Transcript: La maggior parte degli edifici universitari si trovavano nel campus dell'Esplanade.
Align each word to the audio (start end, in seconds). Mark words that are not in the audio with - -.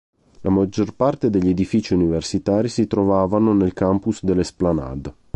La 0.41 0.49
maggior 0.49 0.95
parte 0.95 1.29
degli 1.29 1.49
edifici 1.49 1.93
universitari 1.93 2.69
si 2.69 2.87
trovavano 2.87 3.53
nel 3.53 3.73
campus 3.73 4.23
dell'Esplanade. 4.23 5.13